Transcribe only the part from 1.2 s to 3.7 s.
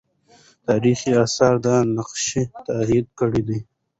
آثار دا نقش تایید کړی دی.